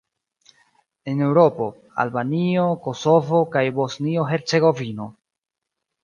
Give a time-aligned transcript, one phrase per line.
[1.11, 1.67] En Eŭropo:
[2.03, 5.07] Albanio, Kosovo kaj Bosnio-Hercegovino.